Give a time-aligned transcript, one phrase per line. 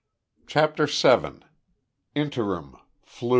[0.47, 1.45] CHAPTER SEVEN.
[2.15, 3.29] INTERIM "FLU."